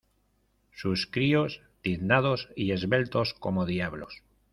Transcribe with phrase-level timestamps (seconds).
[0.71, 4.23] sus críos, tiznados y esbeltos como diablos